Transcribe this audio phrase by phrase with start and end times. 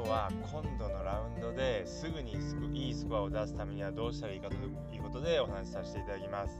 [0.00, 2.32] 今日は今度のラウンドですぐに
[2.72, 6.58] いいスコアを出すためにはどうしたらいいかということでお話しさせていただきます。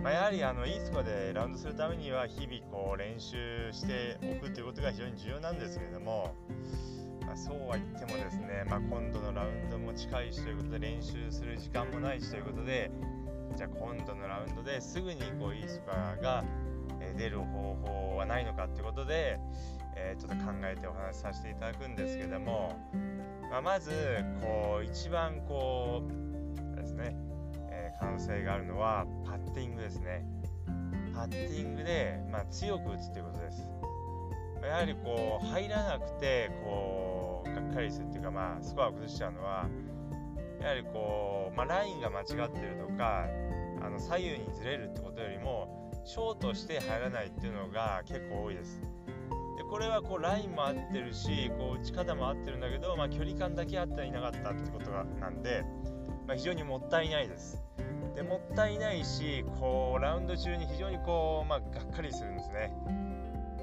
[0.00, 6.32] まあ、やはりあのいいスコアでラウンドするためには日々こう練習しておくということが非常に重要なんですけれども、
[7.26, 12.92] まあ、そうは言ってもですね、まあ、今度のラウンドも近いしということで練習する時間もないしということで
[13.56, 16.44] じゃあ今度のラウンドですぐにこういいスコアが
[17.16, 19.38] 出る方法はないのかということで、
[19.96, 22.78] えー、ちょっと考えてお話しさせていただくんですけども、
[23.50, 23.90] まあ、まず
[24.40, 26.02] こう一番こ
[26.72, 27.16] うですね、
[27.70, 30.24] えー、可能性があるのはパッティングですね。
[31.14, 33.70] パッティングで、まあ、強く打つということです。
[34.66, 39.66] やはりこう入らなくてこうがっかりするっていうかまあスコアを崩しちゃうのは
[40.60, 43.26] やはりこう、まあ、ラインが間違ってるとか
[43.82, 48.80] あの左右にずれるってことよりもショートして入らないっていうのが結構多いです。
[49.56, 55.64] でこれはこうラインも合ってるしこう打ち方も合ってるんだけど、まあ、距離感だけあったらいなかったってことがなんで、
[56.26, 57.62] まあ、非常にもったいないです。
[58.14, 62.72] でもったいないしこうラウンド中に非常にこう、まあ、がっかりするんですね。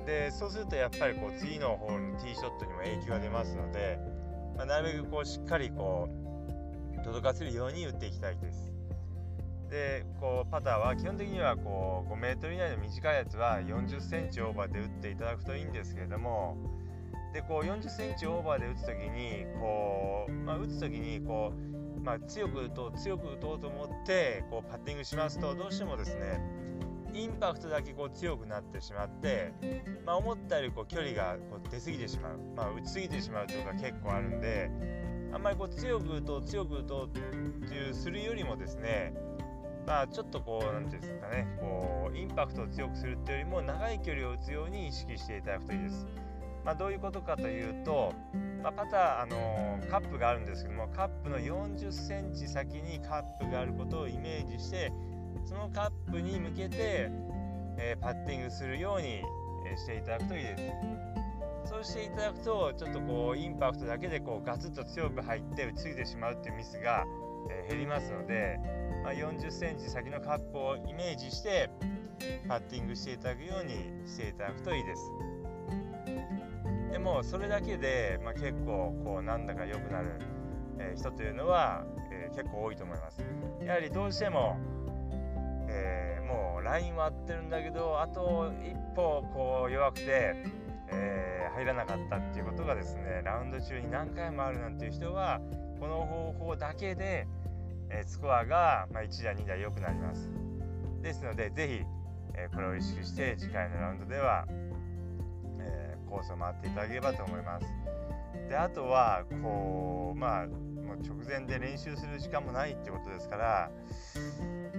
[0.06, 4.00] でそうするとやっぱりこう次のホールのティーショットにも影響が出ますので、
[4.58, 6.10] まあ、なるべくこうしっかりこ
[6.98, 8.71] う届かせるように打っていきたいです。
[9.72, 16.58] でこうパターは基本的にはこう5 m 以内の短いやつは4 0センチオーバーで打っていただくといいんですけれども
[17.34, 26.42] でこう4 0センチオーバーで打つ時にこう、まあ、打つ時にこう、まあ、強く打とう強く打とうと思ってこうパッティングしますとどうしてもですね
[27.14, 29.54] インパクトだけこう強くなってしまって、
[30.06, 34.70] まあ、思ったよりこう距離がこう出過ぎてしまう、まあ、打ちすぎてしまうということが結構あるんで
[35.34, 39.14] あんまりこう強く打とう強く打とうっていうするよりもですね
[39.86, 46.08] まあちょっとこう何ていうんですかねこうインパクトを強くするっていうよりも長い距離を打つように意識していただくといいです。
[46.64, 48.14] まあ、どういうことかというと、
[48.62, 54.94] まあ、パター、あのー、カップがあるんですけどもカップの40センチ先にカップがあることをイメージして
[55.46, 57.10] そのカップに向けて、
[57.78, 59.24] えー、パッティングするように、
[59.66, 61.11] えー、していただくといいです。
[61.66, 67.06] そうしていただくとちょっとこうインパクトだけでこうガツッと強く入って打ち過ぎてしまうっていうミスが、
[67.50, 68.60] え減りますので、
[69.04, 71.70] まあ、40センチ先のカップをイメージして
[72.48, 73.74] パッティングしていただくように
[74.08, 75.12] していただくといいです。
[76.92, 80.20] でもそれだけで、まあ、結構こうなんだか良くなる、
[80.78, 83.24] え人というのは、えー、結構多いと思います。
[83.66, 84.58] やはりどうしても、
[85.70, 90.36] えー、もうラインは合ってるんだけどあと一歩こう弱くて、
[90.92, 95.42] えー、入らなかったっていうことがですねラウンド中に何回もあるなんていう人は
[95.80, 97.28] この方法だけで、
[97.90, 100.30] えスコアが、ま、1打2打良くなります。
[101.02, 101.86] ですので是非、
[102.36, 104.46] えこれを意識して次回のラウンドでは、
[105.60, 107.66] えコースを回っていただければと思います。
[108.48, 113.72] であとはこうまあもう直前で練習する時間もないってことですから、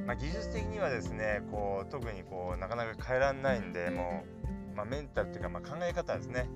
[0.06, 6.48] まあ、技術的にはですねこう特にこうなかなか変えられないんでもう、まあ、メンタルっていうか、まあ、考え方ですね、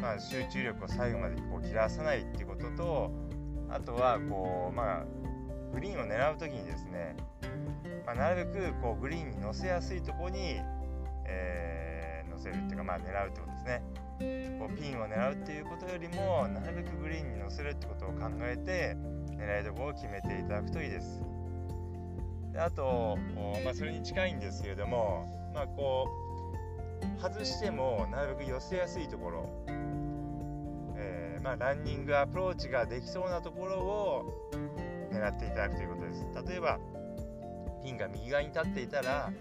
[0.00, 3.10] まあ、集中力を最後までこう切らさないっていうことと
[3.68, 5.04] あとはこうまあ
[5.72, 7.16] グリーンを狙う時にですね、
[8.04, 10.56] まあ、なるべくこうグリーンに乗せやすいところに、
[11.26, 13.82] えー、乗せるっていうかまあ狙うってことですね。
[14.58, 18.94] こうピンを狙うっていうことよりもなるべくグリーンに乗せるってことを考えて
[19.34, 21.22] 狙いどころを決めていただくといいです。
[22.52, 23.16] であと、
[23.64, 26.29] まあ、それに近いんですけれどもまあこう
[27.20, 29.48] 外してもなるべく寄せやすいところ。
[30.96, 34.50] えまあ、ランニングアプローチができそうなところを
[35.12, 36.26] 狙っていただくということです。
[36.48, 36.78] 例えば
[37.82, 39.32] ピンが右側に立っていたら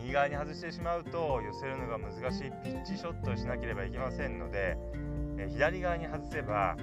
[0.00, 4.76] 右側に外してしまうと寄せるのが難しいピッチショットをしなければいけませんので、
[5.38, 6.76] え左側に外せば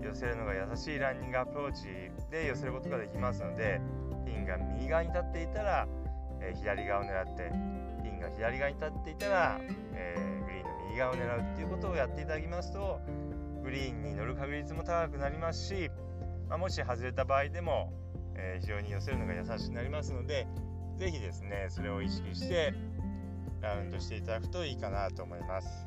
[0.00, 1.84] 寄せるのが優しいランニングアプローチ
[2.30, 3.80] で寄せることができますので
[4.24, 5.86] ピンが右側に立っていたら、
[6.40, 7.52] え左側を狙って
[8.22, 9.60] が左側に立っていたら、
[9.94, 13.00] えー、グリーンの右側を狙うっていうことをやっていただきますと
[13.62, 15.90] グリーンに乗る確率も高くなりますし、
[16.48, 17.92] まあ、もし外れた場合でも、
[18.36, 20.46] えー、非常に寄せるのが優しくなりますので
[20.98, 22.74] 是非ですねそれを意識して
[23.60, 25.86] ラウンドしていただくといいかなと思います。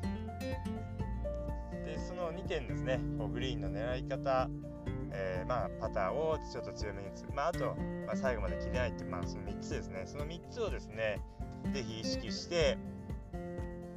[1.84, 4.48] でその2点ですねこうグリーンの狙い方、
[5.12, 7.76] えー、まあ、パターをちょっと強めに打つ、まあ、あと、
[8.06, 10.02] まあ、最後まで切れないって、まあ、その3つですね。
[10.06, 11.20] その3つをですね
[11.72, 12.78] 是非意識して、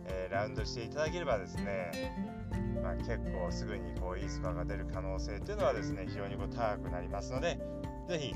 [0.07, 2.39] えー、ラウンドしていただければですね
[2.81, 7.59] まあ、結構すぐにこういいスコアが出る可能性というのはですね非常にこう高くなりますので
[8.07, 8.35] 是非、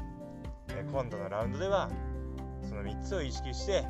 [0.70, 1.90] え今度のラウンドでは
[2.68, 3.84] その3つを意識して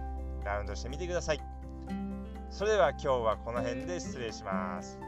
[0.45, 1.41] ラウンドしてみてください。
[2.49, 4.99] それでは今日はこの辺で失礼します。